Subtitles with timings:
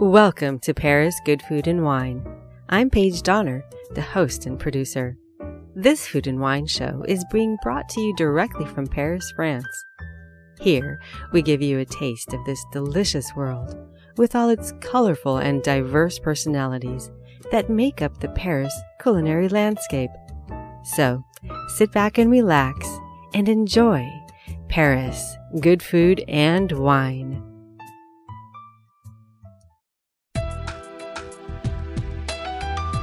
[0.00, 2.24] Welcome to Paris Good Food and Wine.
[2.68, 3.64] I'm Paige Donner,
[3.96, 5.16] the host and producer.
[5.74, 9.66] This food and wine show is being brought to you directly from Paris, France.
[10.60, 11.00] Here,
[11.32, 13.76] we give you a taste of this delicious world
[14.16, 17.10] with all its colorful and diverse personalities
[17.50, 20.10] that make up the Paris culinary landscape.
[20.94, 21.24] So,
[21.74, 22.88] sit back and relax
[23.34, 24.08] and enjoy
[24.68, 27.47] Paris good food and wine.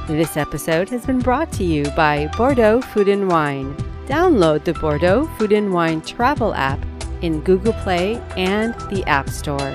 [0.06, 3.74] This episode has been brought to you by Bordeaux Food and Wine.
[4.06, 6.78] Download the Bordeaux Food and Wine travel app
[7.22, 9.74] in Google Play and the App Store.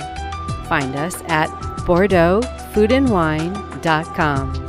[0.69, 1.49] Find us at
[1.85, 4.65] bordeauxfoodandwine.com.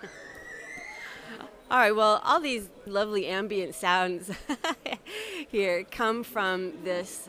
[1.72, 4.30] All right, well, all these lovely ambient sounds
[5.48, 7.28] here come from this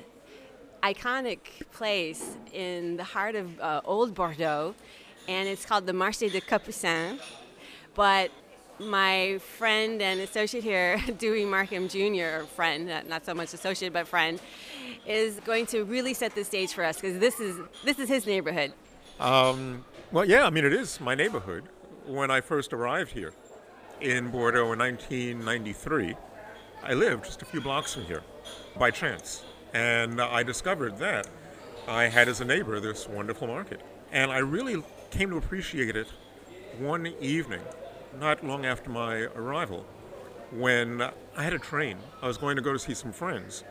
[0.84, 1.40] iconic
[1.72, 4.76] place in the heart of uh, old Bordeaux,
[5.28, 7.20] and it's called the Marché de Capucins.
[7.96, 8.32] But
[8.80, 14.40] my friend and associate here, Dewey Markham Jr., friend, not so much associate, but friend,
[15.06, 18.26] is going to really set the stage for us because this is this is his
[18.26, 18.74] neighborhood.
[19.20, 21.64] Um, well, yeah, I mean it is my neighborhood.
[22.06, 23.34] When I first arrived here
[24.00, 26.16] in Bordeaux in 1993,
[26.84, 28.22] I lived just a few blocks from here
[28.78, 29.44] by chance.
[29.74, 31.28] And I discovered that
[31.88, 33.82] I had as a neighbor this wonderful market.
[34.12, 36.08] And I really came to appreciate it
[36.80, 37.62] one evening,
[38.20, 39.86] not long after my arrival,
[40.52, 41.02] when
[41.36, 41.98] I had a train.
[42.22, 43.64] I was going to go to see some friends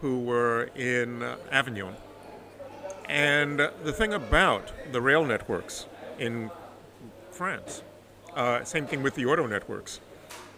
[0.00, 1.94] who were in Avignon.
[3.08, 5.86] And the thing about the rail networks
[6.18, 6.50] in
[7.30, 7.82] France,
[8.34, 10.00] uh, same thing with the auto networks,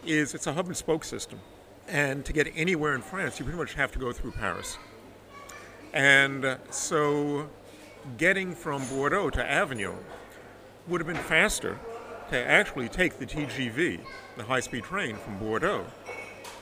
[0.05, 1.39] is it's a hub and spoke system.
[1.87, 4.77] And to get anywhere in France, you pretty much have to go through Paris.
[5.93, 7.49] And so
[8.17, 9.97] getting from Bordeaux to Avignon
[10.87, 11.79] would have been faster
[12.29, 13.99] to actually take the TGV,
[14.35, 15.85] the high speed train from Bordeaux,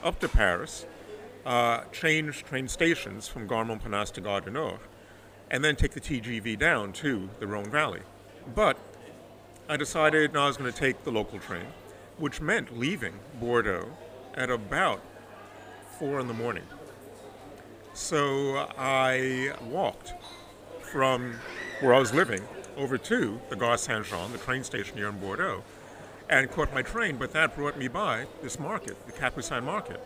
[0.04, 0.86] up to Paris,
[1.46, 4.80] uh, change train stations from Gare Montparnasse to Gare du Nord,
[5.50, 8.02] and then take the TGV down to the Rhone Valley.
[8.54, 8.78] But
[9.70, 11.68] I decided no, I was going to take the local train,
[12.18, 13.90] which meant leaving Bordeaux
[14.36, 15.02] at about
[16.00, 16.64] four in the morning.
[17.94, 20.14] So I walked
[20.82, 21.36] from
[21.80, 22.42] where I was living
[22.78, 25.64] over to the Gare Saint Jean, the train station here in Bordeaux,
[26.30, 30.02] and caught my train, but that brought me by this market, the Capucin Market.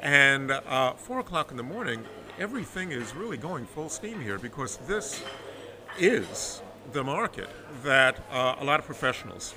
[0.00, 2.04] And uh, four o'clock in the morning,
[2.38, 5.22] everything is really going full steam here because this
[5.98, 7.48] is the market
[7.82, 9.54] that uh, a lot of professionals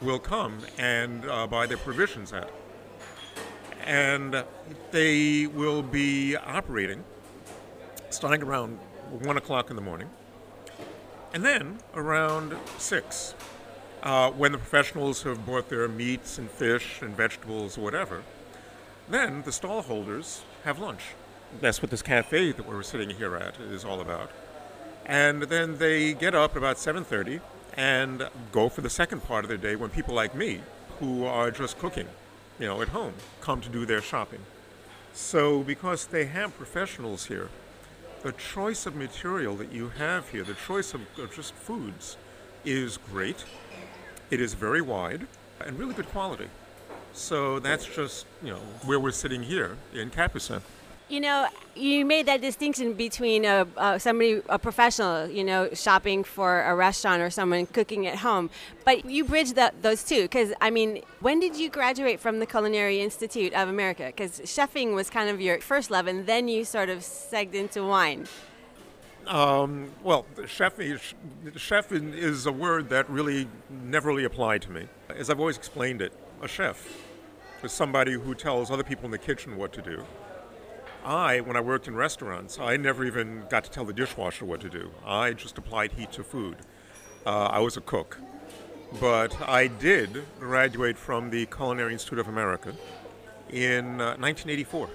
[0.00, 2.50] will come and uh, buy their provisions at
[3.86, 4.44] and
[4.90, 7.04] they will be operating
[8.10, 8.78] starting around
[9.22, 10.08] one o'clock in the morning,
[11.34, 13.34] and then around six,
[14.02, 18.22] uh, when the professionals have bought their meats and fish and vegetables or whatever,
[19.08, 21.02] then the stall holders have lunch.
[21.60, 24.30] That's what this cafe that we're sitting here at is all about.
[25.04, 27.40] And then they get up about 7:30
[27.76, 30.62] and go for the second part of their day when people like me,
[30.98, 32.08] who are just cooking
[32.58, 34.40] you know, at home, come to do their shopping.
[35.12, 37.48] So, because they have professionals here,
[38.22, 41.02] the choice of material that you have here, the choice of,
[41.34, 42.16] just foods,
[42.64, 43.44] is great.
[44.30, 45.26] It is very wide
[45.64, 46.48] and really good quality.
[47.12, 50.60] So that's just you know where we're sitting here in Capucin.
[51.08, 51.46] You know,
[51.76, 56.74] you made that distinction between a, uh, somebody, a professional, you know, shopping for a
[56.74, 58.50] restaurant or someone cooking at home.
[58.84, 60.22] But you bridge those two.
[60.22, 64.06] Because, I mean, when did you graduate from the Culinary Institute of America?
[64.06, 67.86] Because chefing was kind of your first love, and then you sort of segged into
[67.86, 68.26] wine.
[69.28, 70.74] Um, well, chef,
[71.54, 74.88] chef is a word that really never really applied to me.
[75.10, 76.12] As I've always explained it,
[76.42, 76.84] a chef
[77.62, 80.04] is somebody who tells other people in the kitchen what to do
[81.06, 84.60] I, when I worked in restaurants, I never even got to tell the dishwasher what
[84.62, 84.90] to do.
[85.06, 86.56] I just applied heat to food.
[87.24, 88.18] Uh, I was a cook.
[89.00, 92.74] But I did graduate from the Culinary Institute of America
[93.50, 94.88] in uh, 1984.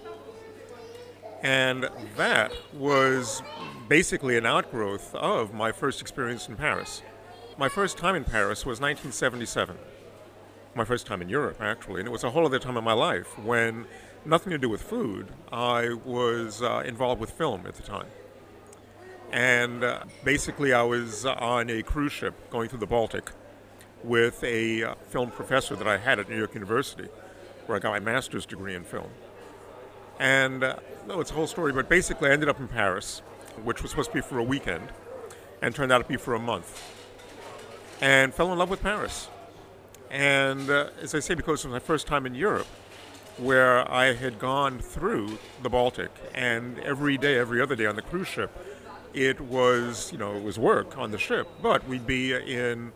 [1.44, 3.42] And that was
[3.88, 7.04] basically an outgrowth of my first experience in Paris.
[7.58, 9.78] My first time in Paris was 1977.
[10.76, 12.02] My first time in Europe, actually.
[12.02, 13.88] And it was a whole other time in my life when
[14.26, 15.28] nothing to do with food.
[15.52, 18.08] I was uh, involved with film at the time.
[19.32, 23.32] And uh, basically, I was on a cruise ship going through the Baltic
[24.04, 27.08] with a uh, film professor that I had at New York University,
[27.66, 29.10] where I got my master's degree in film.
[30.20, 30.76] And uh,
[31.08, 33.22] no, it's a whole story, but basically, I ended up in Paris,
[33.64, 34.90] which was supposed to be for a weekend,
[35.62, 36.84] and turned out to be for a month.
[38.02, 39.30] And fell in love with Paris.
[40.10, 42.68] And uh, as I say, because it was my first time in Europe,
[43.38, 48.02] where I had gone through the Baltic, and every day, every other day on the
[48.02, 48.52] cruise ship,
[49.14, 52.92] it was, you know, it was work on the ship, but we'd be in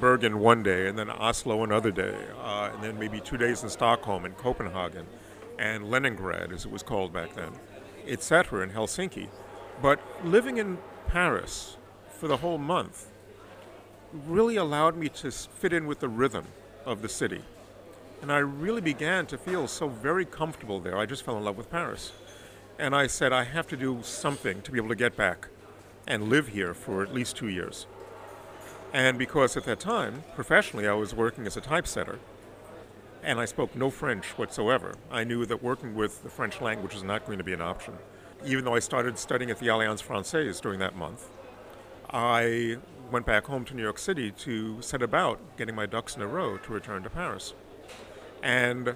[0.00, 3.68] Bergen one day, and then Oslo another day, uh, and then maybe two days in
[3.68, 5.06] Stockholm and Copenhagen,
[5.58, 7.52] and Leningrad, as it was called back then,
[8.06, 9.28] etc., in Helsinki.
[9.82, 10.78] But living in
[11.08, 11.76] Paris
[12.18, 13.06] for the whole month
[14.12, 16.46] really allowed me to fit in with the rhythm
[16.84, 17.42] of the city.
[18.26, 20.98] And I really began to feel so very comfortable there.
[20.98, 22.10] I just fell in love with Paris.
[22.76, 25.46] And I said, I have to do something to be able to get back
[26.08, 27.86] and live here for at least two years.
[28.92, 32.18] And because at that time, professionally, I was working as a typesetter,
[33.22, 37.04] and I spoke no French whatsoever, I knew that working with the French language was
[37.04, 37.94] not going to be an option.
[38.44, 41.28] Even though I started studying at the Alliance Francaise during that month,
[42.10, 42.78] I
[43.08, 46.26] went back home to New York City to set about getting my ducks in a
[46.26, 47.54] row to return to Paris.
[48.46, 48.94] And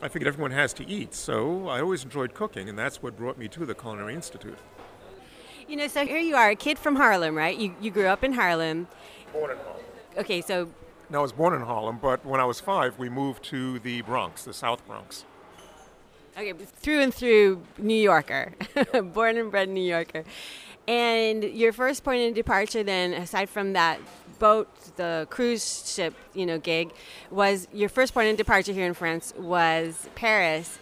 [0.00, 3.36] I figured everyone has to eat, so I always enjoyed cooking, and that's what brought
[3.36, 4.58] me to the Culinary Institute.
[5.68, 7.54] You know, so here you are, a kid from Harlem, right?
[7.54, 8.88] You, you grew up in Harlem.
[9.34, 9.84] Born in Harlem.
[10.16, 10.70] Okay, so.
[11.10, 14.00] No, I was born in Harlem, but when I was five, we moved to the
[14.00, 15.26] Bronx, the South Bronx.
[16.38, 18.54] Okay, through and through New Yorker,
[19.12, 20.24] born and bred New Yorker.
[20.88, 24.00] And your first point of departure, then, aside from that
[24.38, 26.92] boat, the cruise ship, you know, gig,
[27.30, 30.78] was your first point of departure here in France was Paris.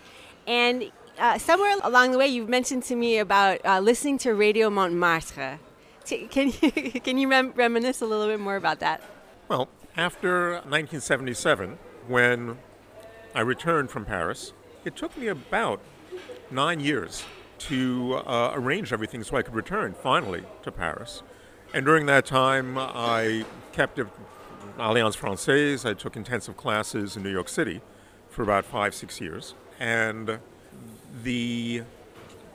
[0.47, 4.71] And uh, somewhere along the way, you've mentioned to me about uh, listening to Radio
[4.71, 5.59] Montmartre.
[6.07, 6.71] Can you,
[7.01, 9.03] can you rem- reminisce a little bit more about that?
[9.49, 11.79] Well, after 1977,
[12.09, 12.59] when
[13.35, 14.53] I returned from Paris,
[14.85, 15.81] it took me about
[16.51, 17.25] nine years
[17.59, 21.23] to uh, arrange everything so I could return finally to Paris.
[21.75, 24.07] And during that time, I kept at
[24.79, 25.85] Alliance Francaise.
[25.85, 27.81] I took intensive classes in New York City
[28.29, 29.57] for about five, six years.
[29.81, 30.39] And
[31.25, 31.83] the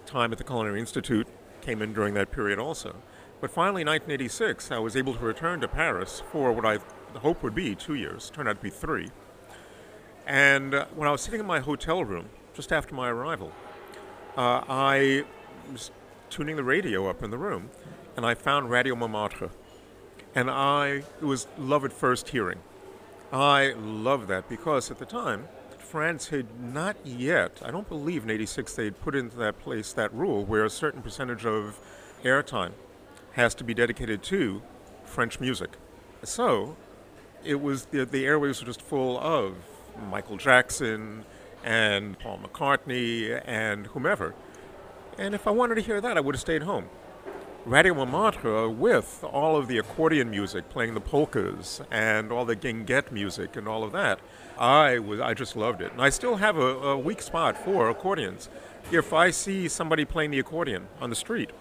[0.05, 1.27] time at the Culinary Institute
[1.59, 2.95] came in during that period also.
[3.41, 6.77] But finally, in 1986, I was able to return to Paris for what I
[7.19, 8.29] hoped would be two years.
[8.29, 9.09] Turned out to be three.
[10.27, 13.51] And when I was sitting in my hotel room just after my arrival,
[14.37, 15.25] uh, I
[15.73, 15.91] was
[16.29, 17.69] tuning the radio up in the room,
[18.19, 19.49] and I found Radio Montmartre.
[20.35, 22.59] And I, it was love at first hearing.
[23.31, 28.29] I loved that because at the time, France had not yet, I don't believe in
[28.29, 31.79] 86, they had put into that place that rule where a certain percentage of
[32.21, 32.73] airtime
[33.35, 34.63] has to be dedicated to
[35.05, 35.77] French music.
[36.21, 36.75] So
[37.45, 39.55] it was, the, the airwaves were just full of
[40.11, 41.23] Michael Jackson
[41.63, 44.35] and Paul McCartney and whomever.
[45.17, 46.89] And if I wanted to hear that, I would have stayed home.
[47.69, 53.11] Radio Montmartre with all of the accordion music, playing the polkas and all the guinguette
[53.11, 54.19] music and all of that.
[54.57, 57.87] I was I just loved it, and I still have a, a weak spot for
[57.87, 58.49] accordions.
[58.91, 61.51] If I see somebody playing the accordion on the street,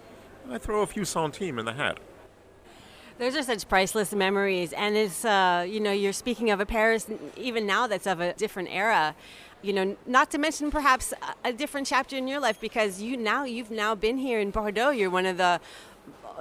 [0.50, 1.99] I throw a few centimes in the hat.
[3.19, 7.06] Those are such priceless memories, and it's uh, you know you're speaking of a Paris
[7.37, 9.14] even now that's of a different era
[9.62, 11.12] you know not to mention perhaps
[11.44, 14.90] a different chapter in your life because you now you've now been here in bordeaux
[14.90, 15.60] you're one of the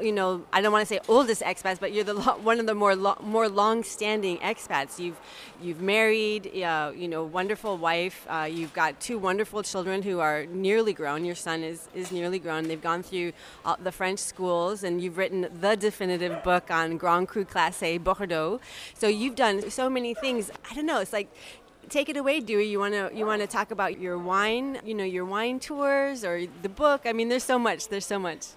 [0.01, 2.75] you know, I don't want to say oldest expats, but you're the one of the
[2.75, 5.00] more lo- more long-standing expats.
[5.00, 5.20] You've
[5.62, 8.25] you've married, uh, you know, wonderful wife.
[8.30, 11.25] Uh, you've got two wonderful children who are nearly grown.
[11.25, 12.68] Your son is is nearly grown.
[12.68, 13.34] They've gone through
[13.66, 18.60] uh, the French schools, and you've written the definitive book on Grand Cru Classé Bordeaux.
[18.94, 20.51] So you've done so many things.
[20.70, 21.00] I don't know.
[21.00, 21.30] It's like
[21.89, 24.94] take it away dewey you want to you want to talk about your wine you
[24.94, 28.48] know your wine tours or the book i mean there's so much there's so much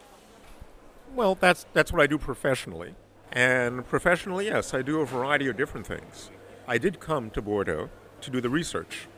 [1.15, 2.95] well, that's that's what I do professionally,
[3.33, 6.31] and professionally, yes, I do a variety of different things.
[6.67, 7.91] I did come to Bordeaux
[8.21, 9.09] to do the research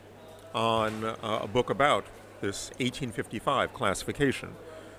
[0.53, 2.05] on uh, a book about
[2.41, 4.49] this 1855 classification,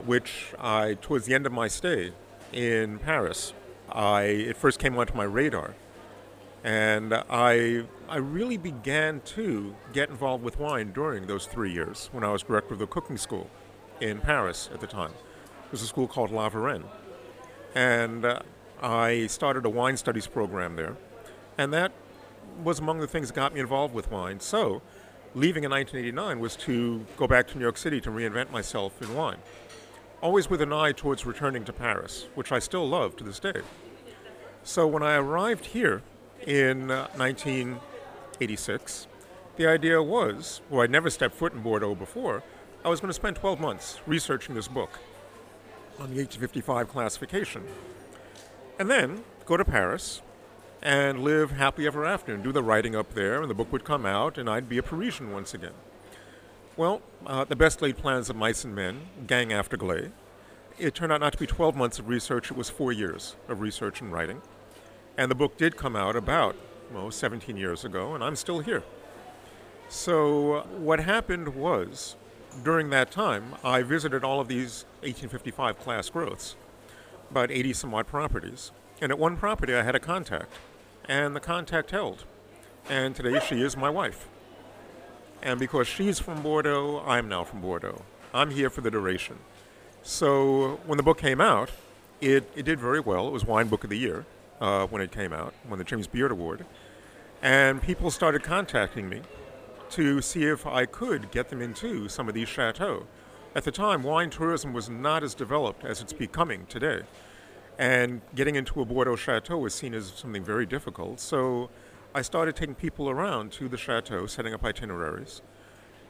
[0.05, 2.13] which I, towards the end of my stay
[2.53, 3.53] in Paris,
[3.91, 5.75] I it first came onto my radar,
[6.63, 12.25] and I I really began to get involved with wine during those three years when
[12.25, 13.51] I was director of the cooking school
[14.01, 15.13] in Paris at the time
[15.75, 16.85] was a school called La Varenne.
[17.75, 18.39] And uh,
[18.81, 20.97] I started a wine studies program there.
[21.59, 21.91] And that
[22.63, 24.39] was among the things that got me involved with wine.
[24.39, 24.83] So,
[25.35, 29.17] leaving in 1989 was to go back to New York City to reinvent myself in
[29.17, 29.39] wine.
[30.23, 33.63] Always with an eye towards returning to Paris, which I still love to this day.
[34.63, 36.03] So, when I arrived here
[36.47, 39.09] in uh, 1986,
[39.57, 42.45] the idea was well, I'd never stepped foot in Bordeaux before,
[42.85, 45.01] I was going to spend 12 months researching this book
[45.99, 47.63] on the 1855 classification,
[48.79, 50.23] and then go to Paris
[50.83, 53.85] and live happy ever after and do the writing up there, and the book would
[53.85, 55.73] come out, and I'd be a Parisian once again.
[56.77, 60.11] Well, uh, the best laid plans of mice and men, gang after Gley.
[60.79, 63.61] It turned out not to be 12 months of research, it was four years of
[63.61, 64.43] research and writing.
[65.17, 66.57] And the book did come out about,
[66.93, 68.83] well, 17 years ago, and I'm still here.
[69.89, 72.17] So, what happened was,
[72.63, 76.57] during that time, I visited all of these 1855 class growths,
[77.31, 78.73] about 80 some odd properties.
[79.01, 80.53] And at one property, I had a contact
[81.09, 82.25] and the contact held.
[82.89, 84.29] And today she is my wife.
[85.43, 88.03] And because she's from Bordeaux, I'm now from Bordeaux.
[88.33, 89.39] I'm here for the duration.
[90.03, 91.71] So when the book came out,
[92.21, 93.29] it, it did very well.
[93.29, 94.25] It was Wine Book of the Year
[94.61, 96.65] uh, when it came out, won the James Beard Award.
[97.43, 99.21] And people started contacting me
[99.95, 103.07] to see if I could get them into some of these chateaux.
[103.55, 107.03] At the time, wine tourism was not as developed as it's becoming today.
[107.79, 111.21] And getting into a Bordeaux chateau was seen as something very difficult.
[111.21, 111.71] So
[112.13, 115.43] I started taking people around to the chateau, setting up itineraries.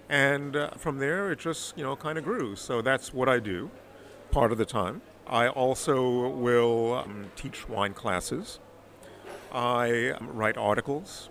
[0.08, 2.56] And uh, from there, it just, you know, kind of grew.
[2.56, 3.70] So that's what I do
[4.30, 5.02] part of the time.
[5.26, 8.60] I also will um, teach wine classes.
[9.52, 11.28] I um, write articles.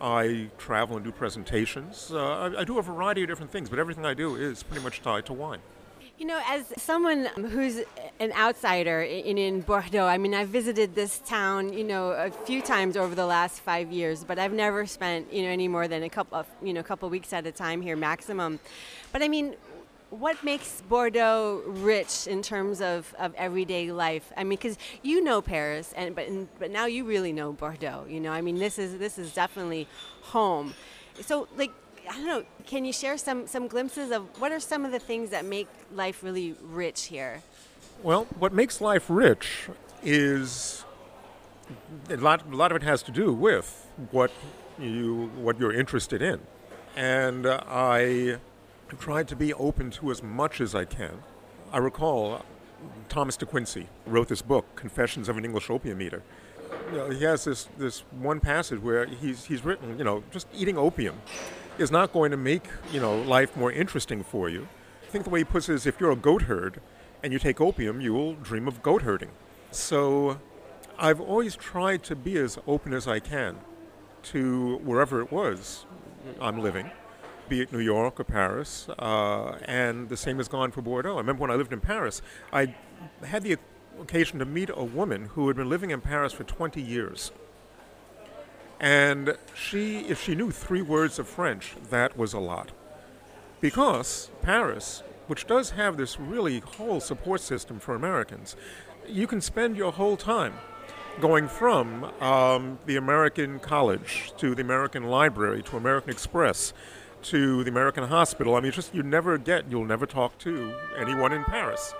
[0.00, 2.10] I travel and do presentations.
[2.12, 4.82] Uh, I, I do a variety of different things, but everything I do is pretty
[4.82, 5.60] much tied to wine.
[6.16, 7.80] You know, as someone who's
[8.20, 12.62] an outsider in, in Bordeaux, I mean, I've visited this town, you know, a few
[12.62, 16.04] times over the last five years, but I've never spent, you know, any more than
[16.04, 18.60] a couple of, you know, a couple of weeks at a time here maximum.
[19.10, 19.56] But I mean,
[20.14, 24.32] what makes Bordeaux rich in terms of, of everyday life?
[24.36, 26.28] I mean, because you know Paris, and but
[26.58, 28.06] but now you really know Bordeaux.
[28.08, 29.88] You know, I mean, this is this is definitely
[30.22, 30.74] home.
[31.20, 31.72] So, like,
[32.08, 32.44] I don't know.
[32.66, 35.68] Can you share some some glimpses of what are some of the things that make
[35.92, 37.42] life really rich here?
[38.02, 39.68] Well, what makes life rich
[40.02, 40.84] is
[42.08, 42.46] a lot.
[42.50, 44.30] A lot of it has to do with what
[44.78, 46.40] you what you're interested in,
[46.96, 48.38] and uh, I
[48.98, 51.22] tried to be open to as much as I can.
[51.72, 52.44] I recall
[53.08, 56.22] Thomas De Quincey wrote this book, Confessions of an English Opium Eater.
[56.90, 60.46] You know, he has this, this one passage where he's, he's written, you know, just
[60.54, 61.20] eating opium
[61.78, 64.68] is not going to make you know life more interesting for you.
[65.02, 66.80] I think the way he puts it is, if you're a goat herd
[67.22, 69.30] and you take opium, you will dream of goat herding.
[69.70, 70.40] So,
[70.98, 73.58] I've always tried to be as open as I can
[74.24, 75.84] to wherever it was
[76.40, 76.90] I'm living,
[77.48, 81.14] be it New York or Paris, uh, and the same has gone for Bordeaux.
[81.14, 82.22] I remember when I lived in Paris,
[82.52, 82.74] I
[83.24, 83.58] had the
[84.00, 87.32] occasion to meet a woman who had been living in Paris for 20 years.
[88.80, 92.72] And she, if she knew three words of French, that was a lot.
[93.60, 98.56] Because Paris, which does have this really whole support system for Americans,
[99.08, 100.54] you can spend your whole time
[101.20, 106.72] going from um, the American College to the American Library to American Express
[107.24, 108.54] to the American Hospital.
[108.54, 111.94] I mean, just you never get, you'll never talk to anyone in Paris.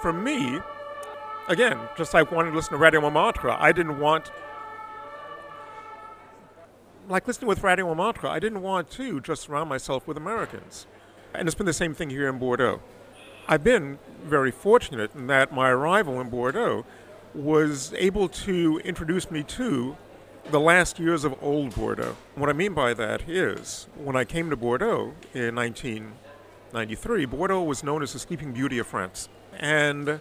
[0.00, 0.60] For me,
[1.48, 4.30] again, just like wanting to listen to Radio Montmartre, I didn't want
[7.08, 10.86] like listening with Radio Montmartre, I didn't want to just surround myself with Americans.
[11.34, 12.80] And it's been the same thing here in Bordeaux.
[13.48, 16.84] I've been very fortunate in that my arrival in Bordeaux
[17.34, 19.96] was able to introduce me to
[20.50, 22.16] the last years of old Bordeaux.
[22.34, 27.84] What I mean by that is, when I came to Bordeaux in 1993, Bordeaux was
[27.84, 29.28] known as the Sleeping Beauty of France.
[29.58, 30.20] And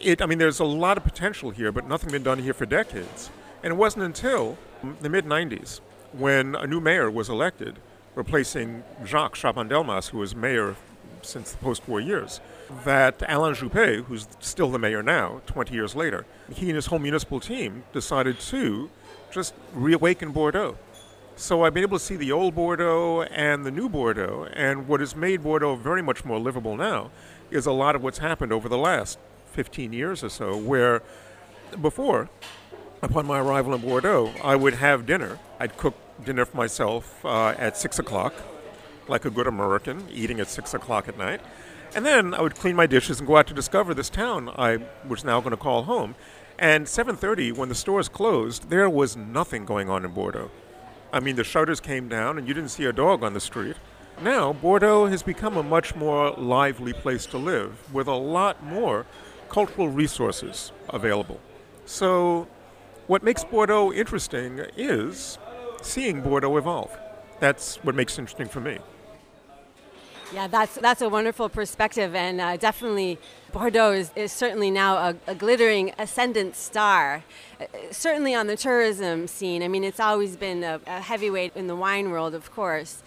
[0.00, 2.66] it, I mean, there's a lot of potential here, but nothing been done here for
[2.66, 3.30] decades.
[3.62, 4.56] And it wasn't until
[5.00, 5.80] the mid 90s
[6.12, 7.78] when a new mayor was elected,
[8.14, 10.76] replacing Jacques Chaban-Delmas, who was mayor
[11.22, 12.40] since the post-war years,
[12.84, 16.98] that Alain Juppé, who's still the mayor now, 20 years later, he and his whole
[16.98, 18.88] municipal team decided to
[19.30, 20.76] just reawaken Bordeaux.
[21.36, 25.00] So I've been able to see the old Bordeaux and the new Bordeaux, and what
[25.00, 27.10] has made Bordeaux very much more livable now
[27.50, 29.18] is a lot of what's happened over the last
[29.52, 31.02] 15 years or so, where
[31.80, 32.28] before
[33.02, 35.38] upon my arrival in Bordeaux, I would have dinner.
[35.58, 35.94] I'd cook
[36.24, 38.34] dinner for myself uh, at 6 o'clock,
[39.08, 41.40] like a good American, eating at 6 o'clock at night.
[41.94, 44.78] And then I would clean my dishes and go out to discover this town I
[45.08, 46.14] was now going to call home.
[46.60, 50.50] And 7:30, when the stores closed, there was nothing going on in Bordeaux.
[51.10, 53.76] I mean, the shutters came down, and you didn't see a dog on the street.
[54.22, 59.06] Now, Bordeaux has become a much more lively place to live, with a lot more
[59.48, 61.40] cultural resources available.
[61.86, 62.46] So
[63.06, 65.38] what makes Bordeaux interesting is
[65.80, 66.96] seeing Bordeaux evolve.
[67.40, 68.78] That's what makes it interesting for me.
[70.32, 73.18] Yeah, that's that's a wonderful perspective, and uh, definitely
[73.52, 77.24] Bordeaux is, is certainly now a, a, glittering ascendant star.
[77.60, 79.60] Uh, certainly on the tourism scene.
[79.62, 83.02] I mean, it's always been a, a heavyweight in the wine world, of course.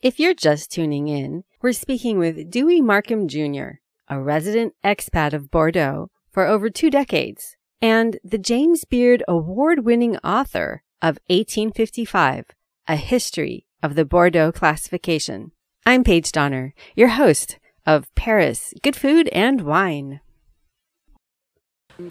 [0.00, 5.50] If you're just tuning in, we're speaking with Dewey Markham Jr., a resident expat of
[5.50, 12.46] Bordeaux for over two decades, and the James Beard award winning author of 1855,
[12.88, 15.52] A History of the Bordeaux Classification.
[15.86, 20.20] I'm Paige Donner, your host of Paris Good Food and Wine.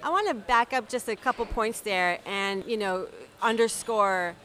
[0.03, 3.07] I want to back up just a couple points there and, you know,
[3.41, 4.35] underscore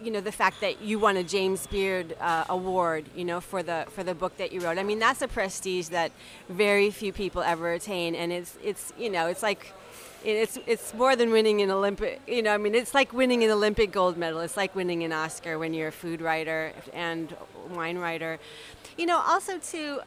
[0.00, 3.62] you know the fact that you won a James Beard uh, award, you know, for
[3.62, 4.78] the for the book that you wrote.
[4.78, 6.10] I mean, that's a prestige that
[6.48, 9.72] very few people ever attain, and it's it's you know it's like
[10.24, 12.20] it's it's more than winning an Olympic.
[12.26, 14.40] You know, I mean, it's like winning an Olympic gold medal.
[14.40, 17.34] It's like winning an Oscar when you're a food writer and
[17.70, 18.38] wine writer.
[18.96, 20.00] You know, also too,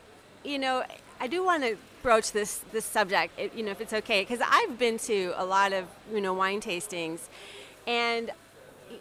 [0.43, 0.83] you know,
[1.19, 3.39] I do want to broach this this subject.
[3.55, 6.61] You know, if it's okay, because I've been to a lot of you know wine
[6.61, 7.21] tastings,
[7.87, 8.31] and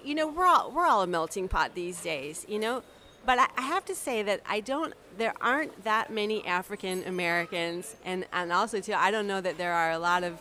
[0.05, 2.45] you know we're all we're all a melting pot these days.
[2.49, 2.83] You know,
[3.27, 4.95] but I, have to say that I don't.
[5.17, 9.73] There aren't that many African Americans, and and also too, I don't know that there
[9.73, 10.41] are a lot of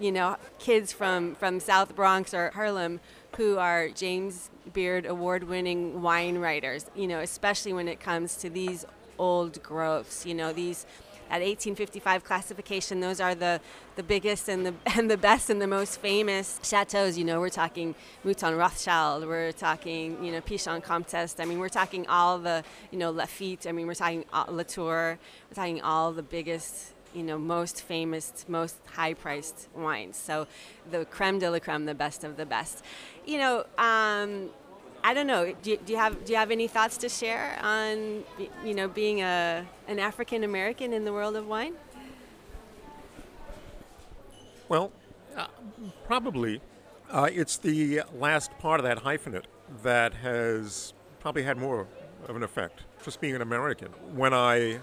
[0.00, 3.00] you know, kids from, from South Bronx or Harlem
[3.36, 8.50] who are James Beard award winning wine writers, you know, especially when it comes to
[8.50, 8.84] these
[9.18, 10.86] old growths, you know, these
[11.30, 13.60] at 1855 classification, those are the,
[13.96, 17.18] the biggest and the, and the best and the most famous chateaus.
[17.18, 21.40] You know, we're talking Mouton Rothschild, we're talking, you know, Pichon Comtesse.
[21.40, 25.18] I mean, we're talking all the, you know, Lafite I mean, we're talking uh, Latour.
[25.50, 30.16] We're talking all the biggest you know most famous, most high-priced wines.
[30.16, 30.46] So
[30.90, 32.84] the creme de la creme, the best of the best.
[33.24, 34.50] You know, um,
[35.02, 35.54] I don't know.
[35.62, 38.24] Do you, do you, have do you have any thoughts to share on
[38.64, 41.74] you know being a an African American in the world of wine?
[44.68, 44.92] Well,
[45.36, 45.46] uh,
[46.06, 46.60] probably.
[47.10, 49.44] Uh, it's the last part of that hyphenate
[49.82, 51.86] that has probably had more
[52.26, 52.80] of an effect.
[53.04, 53.88] Just being an American.
[54.14, 54.80] When I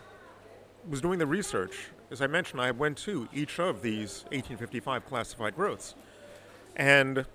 [0.87, 5.55] was doing the research as I mentioned, I went to each of these 1855 classified
[5.55, 5.95] growths.
[6.75, 7.25] And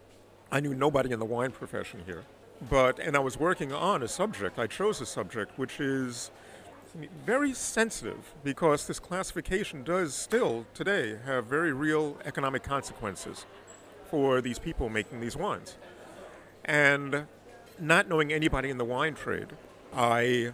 [0.52, 2.24] I knew nobody in the wine profession here.
[2.70, 6.30] But, and I was working on a subject, I chose a subject which is
[7.26, 13.44] very sensitive because this classification does still today have very real economic consequences
[14.10, 15.76] for these people making these wines.
[16.64, 17.26] And
[17.78, 19.48] not knowing anybody in the wine trade,
[19.94, 20.52] I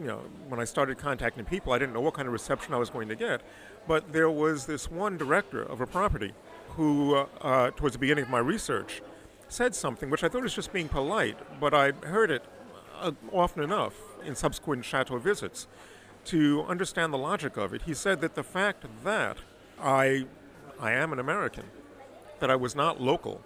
[0.00, 2.78] you know, when I started contacting people, I didn't know what kind of reception I
[2.78, 3.40] was going to get.
[3.86, 6.32] But there was this one director of a property
[6.70, 9.02] who, uh, uh, towards the beginning of my research,
[9.48, 12.44] said something which I thought was just being polite, but I heard it
[13.00, 15.66] uh, often enough in subsequent chateau visits
[16.26, 17.82] to understand the logic of it.
[17.82, 19.38] He said that the fact that
[19.80, 20.26] I,
[20.78, 21.64] I am an American,
[22.40, 23.40] that I was not local,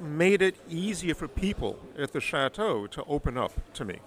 [0.00, 4.00] made it easier for people at the chateau to open up to me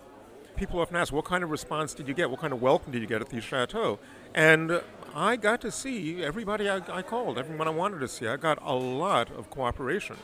[0.55, 2.29] people often ask, what kind of response did you get?
[2.29, 3.99] What kind of welcome did you get at the chateau?
[4.33, 4.81] And
[5.13, 8.27] I got to see everybody I, I called, everyone I wanted to see.
[8.27, 10.17] I got a lot of cooperation,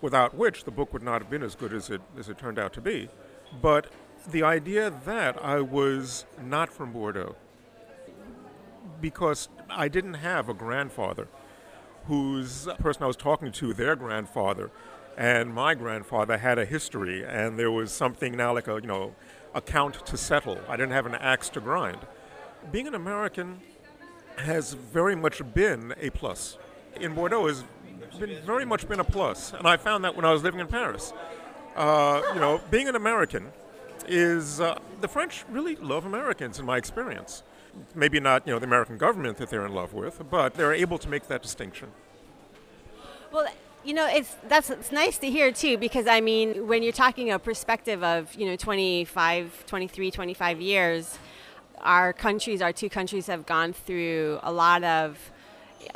[0.00, 2.58] without which the book would not have been as good as it, as it turned
[2.58, 3.08] out to be.
[3.60, 3.88] But
[4.30, 7.36] the idea that I was not from Bordeaux,
[9.00, 11.28] because I didn't have a grandfather
[12.06, 14.70] whose person I was talking to, their grandfather,
[15.16, 19.14] and my grandfather had a history, and there was something now like a, you know,
[19.54, 20.58] account to settle.
[20.68, 21.98] I didn't have an axe to grind.
[22.70, 23.60] Being an American
[24.36, 26.58] has very much been a plus.
[27.00, 27.64] In Bordeaux has
[28.18, 30.66] been very much been a plus, and I found that when I was living in
[30.66, 31.12] Paris.
[31.76, 33.52] Uh, you know, being an American
[34.08, 37.42] is uh, the French really love Americans in my experience.
[37.94, 40.98] Maybe not, you know, the American government that they're in love with, but they're able
[40.98, 41.90] to make that distinction.
[43.30, 43.46] Well,
[43.84, 47.30] you know, it's that's it's nice to hear too because I mean, when you're talking
[47.30, 51.18] a perspective of, you know, 25, 23, 25 years,
[51.80, 55.18] our countries, our two countries have gone through a lot of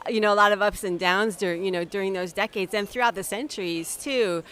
[0.08, 2.88] you know a lot of ups and downs during you know during those decades and
[2.88, 4.42] throughout the centuries too.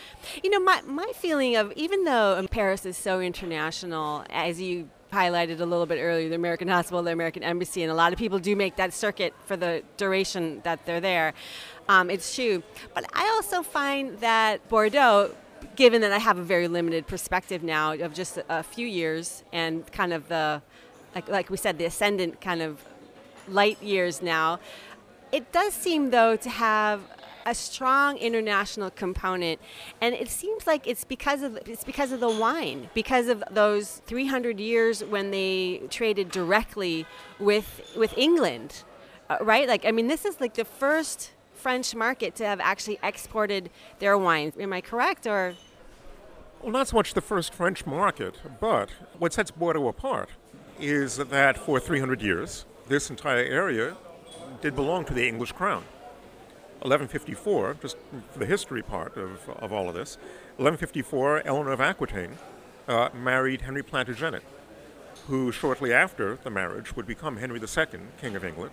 [0.43, 5.61] You know my, my feeling of even though paris is so international as you highlighted
[5.61, 8.39] a little bit earlier the american hospital the american embassy and a lot of people
[8.39, 11.35] do make that circuit for the duration that they're there
[11.89, 12.63] um, it's true.
[12.95, 15.35] But I also find that Bordeaux,
[15.77, 19.91] given that I have a very limited perspective now of just a few years and
[19.93, 20.63] kind of the,
[21.15, 22.85] like, like we said, the ascendant kind of
[23.49, 24.61] light years now,
[25.33, 27.01] it does seem though to have
[27.47, 29.61] a strong international component,
[30.01, 34.03] and it seems like it's because of it's because of the wine, because of those
[34.07, 37.07] 300 years when they traded directly
[37.39, 38.85] with with England,
[39.29, 39.69] uh, right?
[39.69, 44.19] Like, I mean, this is like the first French market to have actually exported their
[44.19, 44.55] wines.
[44.59, 45.55] Am I correct, or?
[46.61, 50.29] Well, not so much the first French market, but what sets Bordeaux apart
[50.79, 53.97] is that for 300 years, this entire area
[54.61, 55.85] did belong to the English crown.
[56.83, 57.97] 1154, just
[58.33, 60.17] for the history part of, of all of this,
[60.57, 62.37] 1154, Eleanor of Aquitaine
[62.89, 64.43] uh, married Henry Plantagenet,
[65.29, 68.73] who shortly after the marriage would become Henry II, King of England.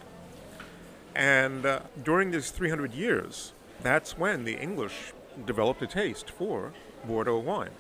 [1.16, 5.14] And uh, during these 300 years, that's when the English
[5.46, 6.74] developed a taste for
[7.06, 7.72] Bordeaux wine.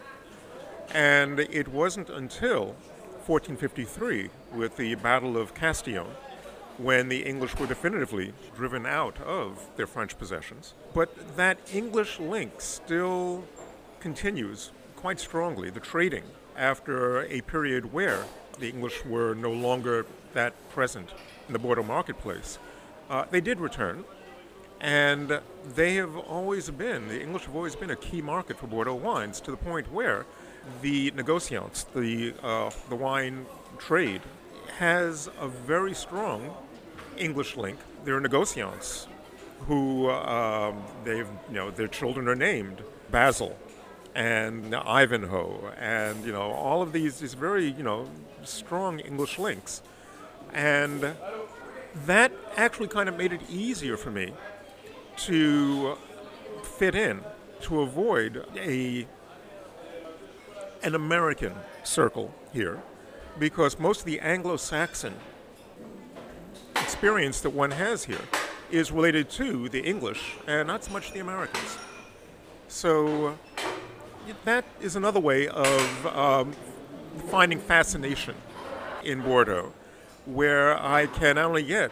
[0.93, 2.75] And it wasn't until
[3.25, 6.07] 1453, with the Battle of Castillon,
[6.79, 10.73] when the English were definitively driven out of their French possessions.
[10.93, 13.43] But that English link still
[13.99, 16.23] continues quite strongly, the trading,
[16.57, 18.23] after a period where
[18.59, 21.09] the English were no longer that present
[21.47, 22.59] in the Bordeaux marketplace.
[23.09, 24.05] Uh, they did return,
[24.79, 25.39] and
[25.75, 29.41] they have always been, the English have always been a key market for Bordeaux wines
[29.41, 30.25] to the point where
[30.81, 33.45] the negociants, the, uh, the wine
[33.77, 34.21] trade,
[34.77, 36.55] has a very strong
[37.19, 37.77] English link.
[38.05, 39.07] There are negociants
[39.67, 43.57] who um, they've, you know, their children are named Basil
[44.15, 48.09] and Ivanhoe, and you know all of these these very you know
[48.43, 49.81] strong English links,
[50.53, 51.15] and
[52.05, 54.33] that actually kind of made it easier for me
[55.17, 55.95] to
[56.63, 57.21] fit in,
[57.61, 59.05] to avoid a
[60.81, 61.53] an American
[61.83, 62.81] circle here,
[63.37, 65.13] because most of the Anglo-Saxon
[66.81, 68.21] experience that one has here
[68.71, 71.77] is related to the English and not so much the Americans.
[72.67, 73.37] So
[74.45, 76.53] that is another way of um,
[77.29, 78.35] finding fascination
[79.03, 79.73] in Bordeaux,
[80.25, 81.91] where I can not only get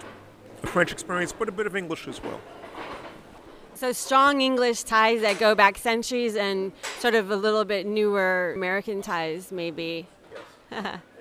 [0.61, 2.39] the French experience but a bit of English as well.
[3.73, 8.53] So strong English ties that go back centuries and sort of a little bit newer
[8.55, 10.07] American ties, maybe.
[10.71, 10.99] Yes.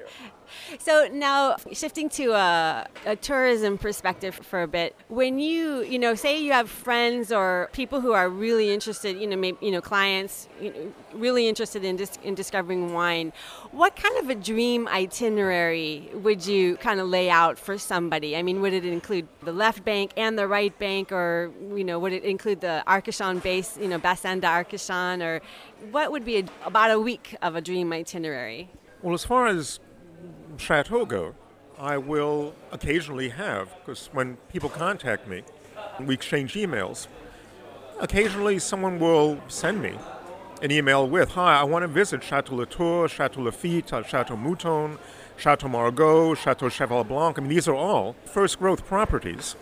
[0.79, 6.15] So now shifting to a, a, tourism perspective for a bit, when you you know
[6.15, 9.81] say you have friends or people who are really interested, you know maybe you know
[9.81, 13.33] clients you know, really interested in dis- in discovering wine,
[13.73, 18.37] what kind of a dream itinerary would you kind of lay out for somebody?
[18.37, 21.99] I mean, would it include the left bank and the right bank, or you know
[21.99, 25.41] would it include the Arcachon base, you know Bassin d'Arcachon, or
[25.91, 28.71] what would be a, about a week of a dream itinerary?
[29.03, 29.79] Well, as far as
[30.59, 31.35] chateau go,
[31.79, 35.43] I will occasionally have, because when people contact me,
[35.99, 37.07] and we exchange emails.
[38.01, 39.95] Occasionally, someone will send me
[40.63, 44.99] an email with, Hi, I want to visit Chateau Latour, Chateau Lafite, uh, Chateau Mouton,
[45.37, 47.39] Chateau Margaux, Chateau Cheval Blanc.
[47.39, 49.57] I mean, these are all first growth properties.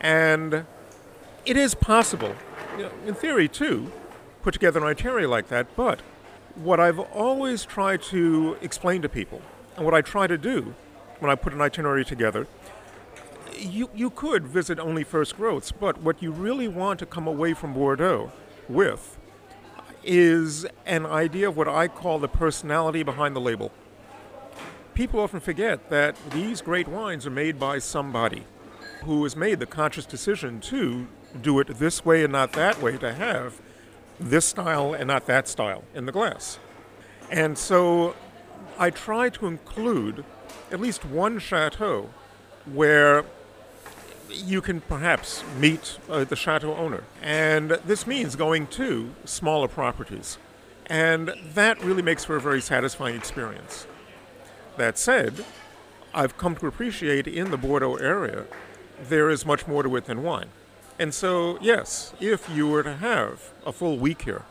[0.00, 0.64] And
[1.46, 2.34] it is possible,
[3.06, 3.92] in theory, too,
[4.42, 5.74] put together an itinerary like that.
[5.76, 6.00] But
[6.54, 9.42] what I've always tried to explain to people
[9.80, 10.74] and what I try to do
[11.20, 12.46] when I put an itinerary together,
[13.56, 17.54] you, you could visit only first growths, but what you really want to come away
[17.54, 18.30] from Bordeaux
[18.68, 19.16] with
[20.04, 23.72] is an idea of what I call the personality behind the label.
[24.92, 28.44] People often forget that these great wines are made by somebody
[29.04, 31.08] who has made the conscious decision to
[31.40, 33.62] do it this way and not that way, to have
[34.18, 36.58] this style and not that style in the glass.
[37.30, 38.14] And so
[38.80, 40.24] I try to include
[40.72, 42.08] at least one chateau
[42.64, 43.26] where
[44.30, 47.04] you can perhaps meet uh, the chateau owner.
[47.20, 50.38] And this means going to smaller properties.
[50.86, 53.86] And that really makes for a very satisfying experience.
[54.78, 55.44] That said,
[56.14, 58.46] I've come to appreciate in the Bordeaux area
[58.98, 60.48] there is much more to it than wine.
[60.98, 64.42] And so, yes, if you were to have a full week here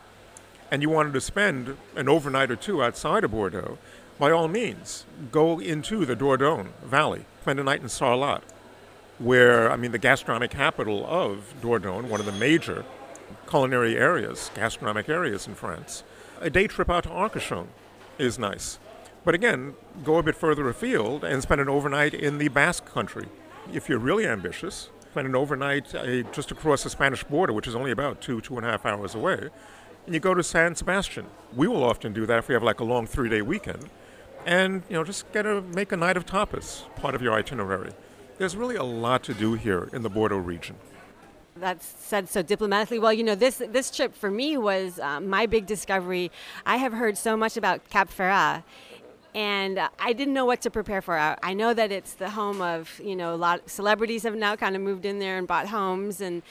[0.70, 3.76] and you wanted to spend an overnight or two outside of Bordeaux,
[4.20, 8.42] by all means, go into the Dordogne Valley, spend a night in Sarlat,
[9.18, 12.84] where, I mean, the gastronomic capital of Dordogne, one of the major
[13.48, 16.04] culinary areas, gastronomic areas in France.
[16.38, 17.68] A day trip out to Arcachon
[18.18, 18.78] is nice.
[19.24, 23.26] But again, go a bit further afield and spend an overnight in the Basque country.
[23.72, 27.74] If you're really ambitious, spend an overnight uh, just across the Spanish border, which is
[27.74, 29.48] only about two, two and a half hours away,
[30.04, 31.26] and you go to San Sebastian.
[31.56, 33.88] We will often do that if we have like a long three day weekend
[34.46, 37.92] and you know just get to make a night of tapas part of your itinerary.
[38.38, 40.76] There's really a lot to do here in the Bordeaux region.
[41.56, 42.98] That's said so diplomatically.
[42.98, 46.30] Well, you know, this this trip for me was um, my big discovery.
[46.64, 48.62] I have heard so much about Cap Ferret,
[49.34, 51.16] and uh, I didn't know what to prepare for.
[51.16, 54.34] I, I, know that it's the home of you know a lot of celebrities have
[54.34, 56.42] now kind of moved in there and bought homes, and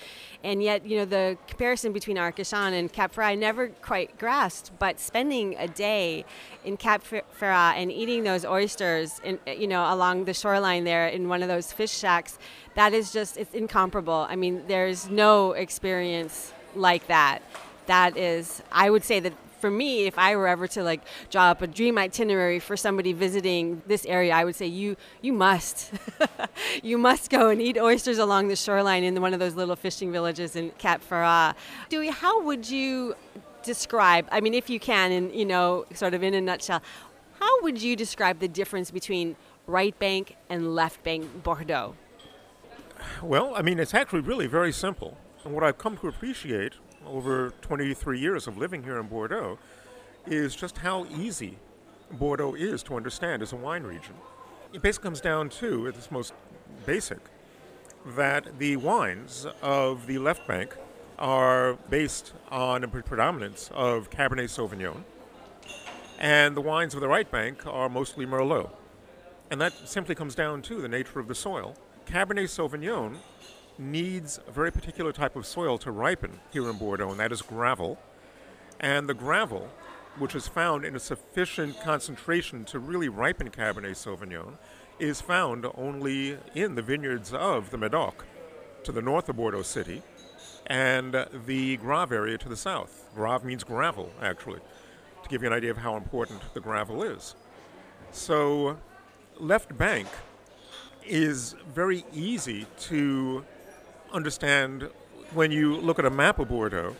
[0.43, 4.71] and yet you know the comparison between Arcachon and Cap Ferret I never quite grasped.
[4.79, 6.23] But spending a day
[6.63, 11.27] in Cap Ferret and eating those oysters, in, you know, along the shoreline there in
[11.27, 12.39] one of those fish shacks,
[12.75, 14.25] that is just it's incomparable.
[14.29, 17.41] I mean, there's no experience like that.
[17.87, 21.51] That is, I would say that for me, if I were ever to like draw
[21.51, 25.93] up a dream itinerary for somebody visiting this area, I would say you you must
[26.83, 30.11] you must go and eat oysters along the shoreline in one of those little fishing
[30.11, 31.55] villages in Cap Ferret.
[31.89, 33.15] Dewey, how would you
[33.63, 34.27] describe?
[34.31, 36.81] I mean, if you can, and you know, sort of in a nutshell,
[37.39, 39.35] how would you describe the difference between
[39.67, 41.95] right bank and left bank Bordeaux?
[43.21, 45.17] Well, I mean, it's actually really very simple.
[45.43, 46.73] And what I've come to appreciate
[47.09, 49.57] over 23 years of living here in Bordeaux
[50.25, 51.57] is just how easy
[52.11, 54.15] Bordeaux is to understand as a wine region.
[54.73, 56.33] It basically comes down to, at its most
[56.85, 57.19] basic,
[58.05, 60.75] that the wines of the left bank
[61.17, 65.03] are based on a predominance of Cabernet Sauvignon,
[66.17, 68.69] and the wines of the right bank are mostly Merlot.
[69.51, 71.75] And that simply comes down to the nature of the soil.
[72.05, 73.17] Cabernet Sauvignon
[73.79, 77.41] needs a very particular type of soil to ripen here in Bordeaux, and that is
[77.41, 77.97] gravel.
[78.79, 79.69] And the gravel,
[80.17, 84.57] which is found in a sufficient concentration to really ripen Cabernet Sauvignon,
[84.99, 88.25] is found only in the vineyards of the Medoc
[88.83, 90.03] to the north of Bordeaux City
[90.67, 93.09] and the Graves area to the south.
[93.15, 94.59] Graves means gravel, actually,
[95.23, 97.35] to give you an idea of how important the gravel is.
[98.11, 98.77] So,
[99.37, 100.07] left bank
[101.05, 103.45] is very easy to
[104.11, 104.89] understand
[105.33, 106.95] when you look at a map of Bordeaux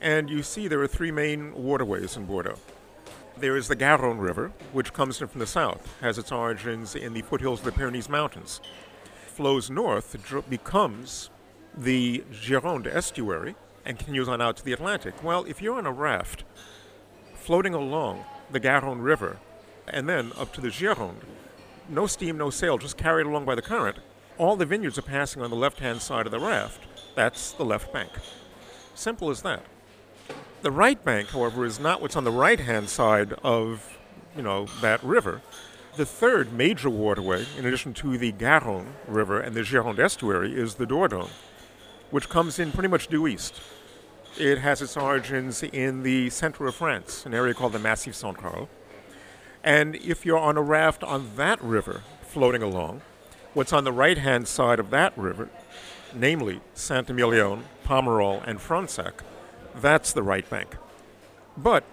[0.00, 2.58] and you see there are three main waterways in Bordeaux.
[3.36, 7.14] There is the Garonne River, which comes in from the south, has its origins in
[7.14, 8.60] the foothills of the Pyrenees Mountains,
[9.26, 10.16] flows north,
[10.50, 11.30] becomes
[11.76, 15.22] the Gironde estuary, and continues on out to the Atlantic.
[15.24, 16.44] Well, if you're on a raft
[17.34, 19.38] floating along the Garonne River
[19.88, 21.22] and then up to the Gironde,
[21.88, 23.98] no steam, no sail, just carried along by the current,
[24.38, 26.80] all the vineyards are passing on the left hand side of the raft.
[27.14, 28.10] That's the left bank.
[28.94, 29.64] Simple as that.
[30.62, 33.98] The right bank, however, is not what's on the right hand side of,
[34.36, 35.42] you know, that river.
[35.96, 40.76] The third major waterway, in addition to the Garonne River and the Gironde estuary, is
[40.76, 41.30] the Dordogne,
[42.10, 43.60] which comes in pretty much due east.
[44.38, 48.70] It has its origins in the center of France, an area called the Massif Central.
[49.62, 53.02] And if you're on a raft on that river floating along,
[53.54, 55.48] what's on the right hand side of that river,
[56.14, 59.20] namely Saint Emilion, Pomerol, and Fronsac,
[59.74, 60.76] that's the right bank.
[61.56, 61.84] But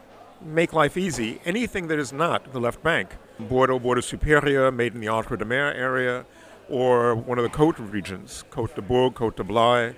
[0.42, 5.02] make life easy, anything that is not the left bank, Bordeaux, Bordeaux Superior, made in
[5.02, 6.26] the Entre-Deux-Mers area,
[6.70, 9.96] or one of the Côte regions, Côte de Bourg, Côte de Blaye,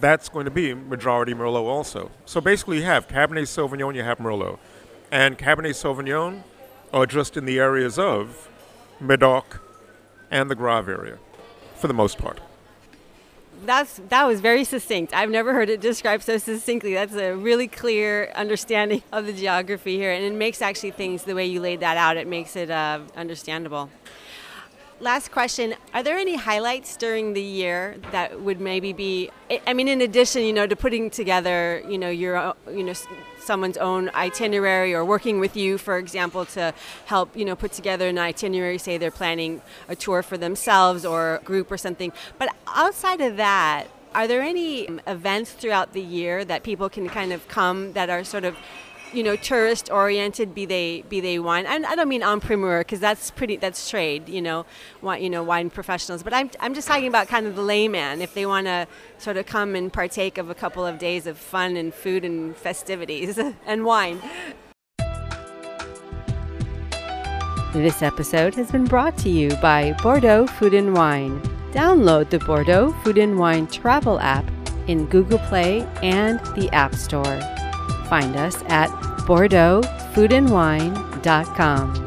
[0.00, 2.10] that's going to be majority Merlot also.
[2.24, 4.58] So basically, you have Cabernet Sauvignon, you have Merlot.
[5.10, 6.42] And Cabernet Sauvignon
[6.92, 8.48] are just in the areas of
[9.00, 9.60] Medoc,
[10.34, 11.18] and the Graves area,
[11.76, 12.40] for the most part.
[13.64, 15.14] That's that was very succinct.
[15.14, 16.92] I've never heard it described so succinctly.
[16.92, 21.34] That's a really clear understanding of the geography here, and it makes actually things the
[21.34, 22.16] way you laid that out.
[22.16, 23.90] It makes it uh, understandable.
[24.98, 29.30] Last question: Are there any highlights during the year that would maybe be?
[29.68, 32.94] I mean, in addition, you know, to putting together, you know, your, you know,
[33.44, 36.74] someone's own itinerary or working with you, for example, to
[37.06, 38.78] help you know put together an itinerary.
[38.78, 42.12] Say they're planning a tour for themselves or a group or something.
[42.38, 47.32] But outside of that, are there any events throughout the year that people can kind
[47.32, 48.56] of come that are sort of
[49.14, 52.80] you know tourist oriented be they be they wine and I don't mean en primeur
[52.80, 54.66] because that's pretty that's trade you know
[55.02, 58.20] want you know wine professionals but I'm, I'm just talking about kind of the layman
[58.20, 58.86] if they want to
[59.18, 62.56] sort of come and partake of a couple of days of fun and food and
[62.56, 64.20] festivities and wine
[67.72, 71.40] This episode has been brought to you by Bordeaux Food and Wine.
[71.72, 74.48] Download the Bordeaux Food and Wine travel app
[74.86, 77.53] in Google Play and the App Store.
[78.08, 78.88] Find us at
[79.26, 82.00] BordeauxFoodAndWine.com.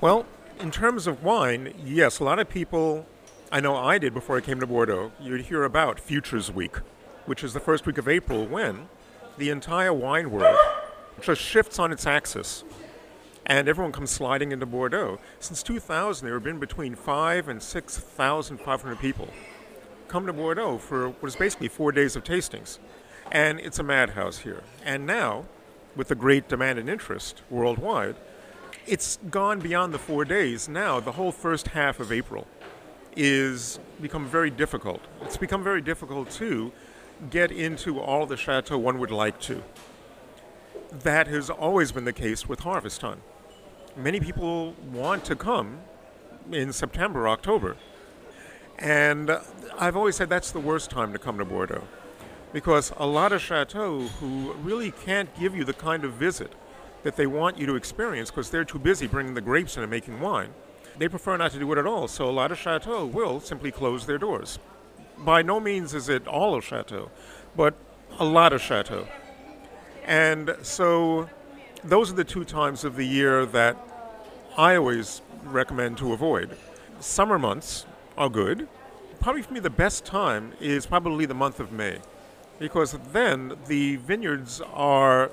[0.00, 0.26] Well,
[0.60, 3.06] in terms of wine, yes, a lot of people,
[3.50, 6.76] I know I did before I came to Bordeaux, you'd hear about Futures Week,
[7.26, 8.88] which is the first week of April when
[9.38, 10.56] the entire wine world
[11.20, 12.64] just shifts on its axis
[13.48, 15.18] and everyone comes sliding into Bordeaux.
[15.40, 19.28] Since 2000, there have been between five and 6,500 people
[20.08, 22.78] come to Bordeaux for what is basically four days of tastings.
[23.30, 24.62] And it's a madhouse here.
[24.84, 25.44] And now,
[25.94, 28.16] with the great demand and interest worldwide,
[28.86, 30.68] it's gone beyond the four days.
[30.68, 32.46] Now, the whole first half of April
[33.14, 35.02] is become very difficult.
[35.22, 36.72] It's become very difficult to
[37.30, 39.62] get into all the chateau one would like to.
[40.90, 43.20] That has always been the case with harvest time.
[43.96, 45.80] Many people want to come
[46.50, 47.76] in September, October.
[48.78, 49.38] And
[49.78, 51.84] I've always said that's the worst time to come to Bordeaux
[52.52, 56.52] because a lot of chateaux who really can't give you the kind of visit
[57.02, 59.90] that they want you to experience because they're too busy bringing the grapes in and
[59.90, 60.50] making wine,
[60.96, 62.08] they prefer not to do it at all.
[62.08, 64.58] So a lot of chateaux will simply close their doors.
[65.18, 67.10] By no means is it all of chateau,
[67.56, 67.74] but
[68.18, 69.06] a lot of chateau.
[70.04, 71.28] And so
[71.84, 73.76] those are the two times of the year that
[74.56, 76.56] I always recommend to avoid.
[77.00, 77.86] Summer months
[78.18, 78.68] are good.
[79.20, 81.98] Probably for me, the best time is probably the month of May
[82.58, 85.30] because then the vineyards are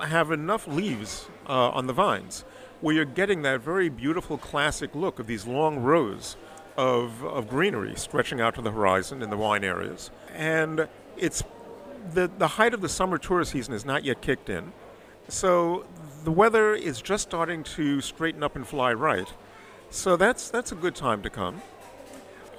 [0.00, 2.44] have enough leaves uh, on the vines
[2.80, 6.36] where you're getting that very beautiful classic look of these long rows
[6.76, 10.10] of, of greenery stretching out to the horizon in the wine areas.
[10.34, 11.42] And it's
[12.12, 14.72] the, the height of the summer tourist season is not yet kicked in.
[15.28, 15.86] So
[16.24, 19.32] the weather is just starting to straighten up and fly right.
[19.90, 21.62] So that's, that's a good time to come.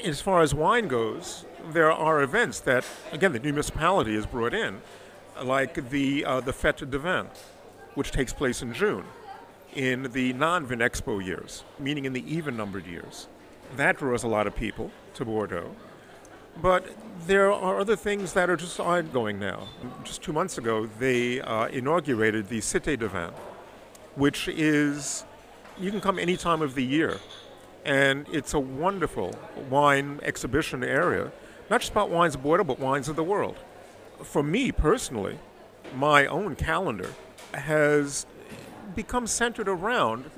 [0.04, 4.82] As far as wine goes, there are events that, again, the municipality has brought in,
[5.42, 7.28] like the, uh, the Fête de Vin,
[7.96, 9.06] which takes place in June
[9.74, 13.28] in the non Vinexpo years, meaning in the even numbered years.
[13.76, 15.72] That draws a lot of people to Bordeaux.
[16.62, 16.86] But
[17.28, 19.68] there are other things that are just ongoing now.
[20.04, 23.32] Just two months ago, they uh, inaugurated the Cité de Vin,
[24.16, 25.26] which is,
[25.78, 27.20] you can come any time of the year.
[27.86, 29.38] And it's a wonderful
[29.70, 31.32] wine exhibition area,
[31.70, 33.58] not just about wines of Bordeaux, but wines of the world.
[34.24, 35.38] For me personally,
[35.96, 37.12] my own calendar
[37.54, 38.26] has
[38.96, 40.32] become centered around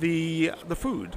[0.00, 1.14] the, the food,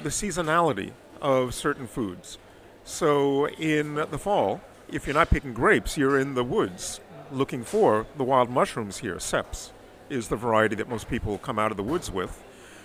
[0.00, 2.38] the seasonality of certain foods.
[2.84, 4.60] So in the fall,
[4.92, 7.00] if you're not picking grapes, you're in the woods
[7.32, 9.16] looking for the wild mushrooms here.
[9.16, 9.70] Ceps
[10.08, 12.42] is the variety that most people come out of the woods with.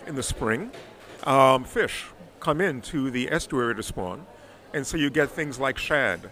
[0.07, 0.71] In the spring,
[1.23, 2.05] um, fish
[2.39, 4.25] come into the estuary to spawn,
[4.73, 6.31] and so you get things like shad.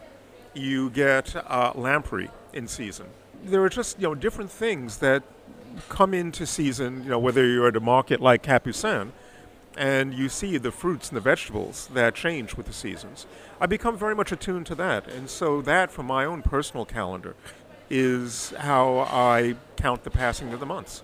[0.54, 3.08] You get uh, lamprey in season.
[3.44, 5.24] There are just you know different things that
[5.90, 7.04] come into season.
[7.04, 9.12] You know whether you're at a market like Capucin,
[9.78, 13.28] and you see the fruits and the vegetables that change with the seasons.
[13.62, 17.36] I become very much attuned to that, and so that, from my own personal calendar,
[17.90, 21.04] is how I count the passing of the months.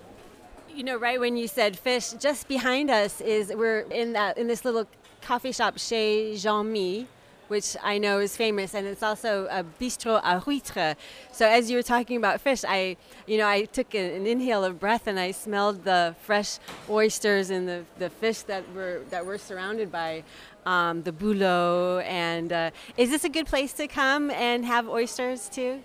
[0.74, 4.48] You know, right when you said fish, just behind us is we're in that in
[4.48, 4.88] this little
[5.22, 7.06] coffee shop chez Jean Mi,
[7.46, 10.96] which I know is famous, and it's also a bistro à huître.
[11.30, 12.96] So as you were talking about fish, I,
[13.28, 16.58] you know, I took an, an, inhale of breath and I smelled the fresh
[16.90, 20.24] oysters and the, the fish that we're that we're surrounded by,
[20.66, 22.00] um, the bouleau.
[22.00, 25.84] And uh, is this a good place to come and have oysters too?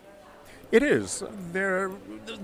[0.72, 1.24] It is.
[1.52, 1.92] They're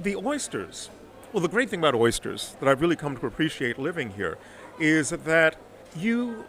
[0.03, 0.91] the oysters.
[1.35, 4.37] Well, the great thing about oysters that I've really come to appreciate living here
[4.79, 5.57] is that
[5.93, 6.45] you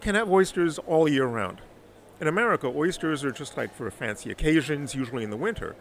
[0.00, 1.60] can have oysters all year round.
[2.20, 5.76] In America, oysters are just like for fancy occasions, usually in the winter.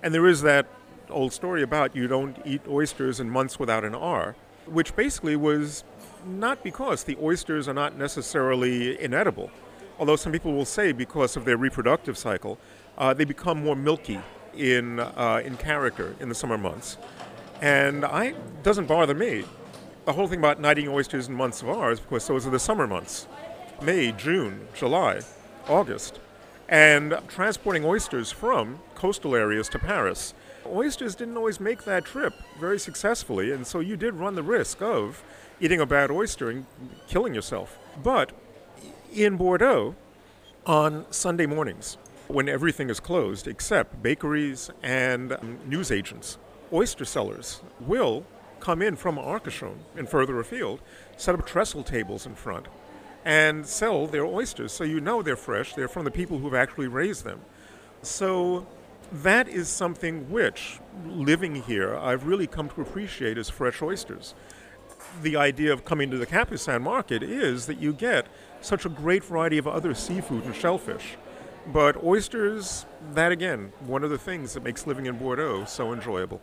[0.00, 0.66] And there is that
[1.10, 5.82] old story about you don't eat oysters in months without an R, which basically was
[6.24, 9.50] not because the oysters are not necessarily inedible,
[9.98, 12.60] although some people will say because of their reproductive cycle,
[12.96, 14.20] uh, they become more milky
[14.54, 16.96] in, uh, in character in the summer months.
[17.62, 19.44] And I doesn't bother me.
[20.04, 22.58] The whole thing about not eating oysters in months of ours, because those are the
[22.58, 23.26] summer months
[23.80, 25.22] May, June, July.
[25.68, 26.18] August,
[26.68, 30.34] and transporting oysters from coastal areas to Paris.
[30.66, 34.80] Oysters didn't always make that trip very successfully, and so you did run the risk
[34.80, 35.22] of
[35.60, 36.66] eating a bad oyster and
[37.08, 37.78] killing yourself.
[38.02, 38.32] But
[39.12, 39.94] in Bordeaux,
[40.66, 41.96] on Sunday mornings,
[42.28, 46.38] when everything is closed except bakeries and um, newsagents,
[46.72, 48.24] oyster sellers will
[48.60, 50.80] come in from Arcachon and further afield,
[51.16, 52.66] set up trestle tables in front,
[53.24, 54.72] and sell their oysters.
[54.72, 57.40] So you know they're fresh, they're from the people who've actually raised them.
[58.02, 58.66] So
[59.10, 64.34] that is something which, living here, I've really come to appreciate as fresh oysters.
[65.20, 68.26] The idea of coming to the Capucin market is that you get
[68.60, 71.16] such a great variety of other seafood and shellfish.
[71.66, 76.40] But oysters, that again, one of the things that makes living in Bordeaux so enjoyable.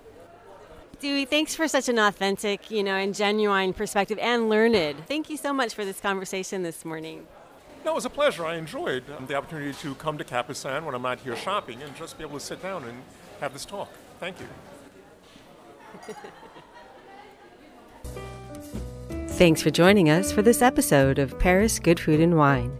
[0.99, 5.07] Dewey, thanks for such an authentic, you know, and genuine perspective and learned.
[5.07, 7.25] Thank you so much for this conversation this morning.
[7.85, 8.45] No, it was a pleasure.
[8.45, 11.95] I enjoyed um, the opportunity to come to Capucin when I'm not here shopping and
[11.95, 13.01] just be able to sit down and
[13.39, 13.89] have this talk.
[14.19, 14.47] Thank you.
[19.29, 22.77] Thanks for joining us for this episode of Paris Good Food and Wine.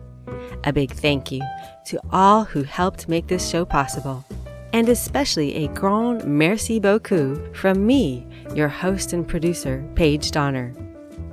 [0.66, 1.42] A big thank you
[1.86, 4.26] to all who helped make this show possible,
[4.74, 10.74] and especially a grand merci beaucoup from me, your host and producer, Paige Donner.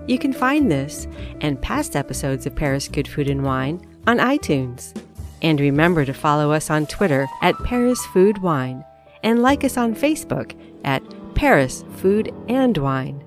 [0.07, 1.07] You can find this
[1.41, 4.97] and past episodes of Paris Good Food and Wine on iTunes.
[5.43, 8.85] And remember to follow us on Twitter at Paris Food Wine
[9.23, 11.03] and like us on Facebook at
[11.35, 13.26] Paris Food and Wine.